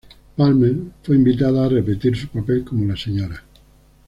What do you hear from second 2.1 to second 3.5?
su papel como la Sra.